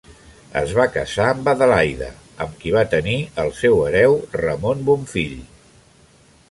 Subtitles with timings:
[0.61, 2.07] Es va casar amb Adelaida
[2.47, 3.15] amb qui va tenir
[3.45, 5.37] el seu hereu, Ramon Bonfill.